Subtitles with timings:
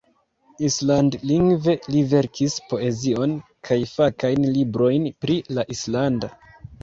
[0.67, 3.35] Island-lingve li verkis poezion
[3.69, 6.33] kaj fakajn librojn pri la islanda.